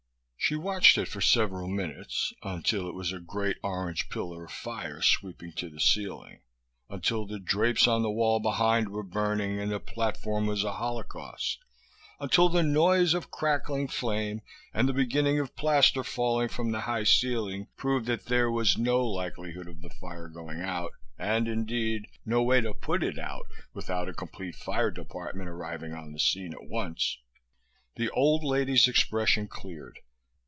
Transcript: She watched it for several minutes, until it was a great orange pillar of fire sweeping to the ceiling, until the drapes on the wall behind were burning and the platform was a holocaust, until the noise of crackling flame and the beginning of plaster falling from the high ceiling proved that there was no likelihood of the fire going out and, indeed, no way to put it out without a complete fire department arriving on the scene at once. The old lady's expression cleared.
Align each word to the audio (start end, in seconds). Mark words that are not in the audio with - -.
She 0.43 0.55
watched 0.57 0.97
it 0.97 1.07
for 1.07 1.21
several 1.21 1.69
minutes, 1.69 2.33
until 2.43 2.89
it 2.89 2.95
was 2.95 3.13
a 3.13 3.19
great 3.19 3.55
orange 3.63 4.09
pillar 4.09 4.45
of 4.45 4.51
fire 4.51 5.01
sweeping 5.01 5.53
to 5.53 5.69
the 5.69 5.79
ceiling, 5.79 6.41
until 6.89 7.25
the 7.25 7.39
drapes 7.39 7.87
on 7.87 8.01
the 8.01 8.09
wall 8.11 8.41
behind 8.41 8.89
were 8.89 9.03
burning 9.03 9.61
and 9.61 9.71
the 9.71 9.79
platform 9.79 10.47
was 10.47 10.65
a 10.65 10.73
holocaust, 10.73 11.59
until 12.19 12.49
the 12.49 12.63
noise 12.63 13.13
of 13.13 13.31
crackling 13.31 13.87
flame 13.87 14.41
and 14.73 14.89
the 14.89 14.93
beginning 14.93 15.39
of 15.39 15.55
plaster 15.55 16.03
falling 16.03 16.49
from 16.49 16.71
the 16.71 16.81
high 16.81 17.05
ceiling 17.05 17.67
proved 17.77 18.07
that 18.07 18.25
there 18.25 18.51
was 18.51 18.77
no 18.77 19.05
likelihood 19.05 19.69
of 19.69 19.81
the 19.81 19.93
fire 20.01 20.27
going 20.27 20.59
out 20.59 20.91
and, 21.17 21.47
indeed, 21.47 22.07
no 22.25 22.43
way 22.43 22.59
to 22.59 22.73
put 22.73 23.03
it 23.03 23.17
out 23.19 23.45
without 23.73 24.09
a 24.09 24.13
complete 24.13 24.55
fire 24.55 24.91
department 24.91 25.47
arriving 25.47 25.93
on 25.93 26.11
the 26.11 26.19
scene 26.19 26.51
at 26.53 26.67
once. 26.67 27.19
The 27.95 28.09
old 28.09 28.43
lady's 28.43 28.87
expression 28.87 29.47
cleared. 29.47 29.99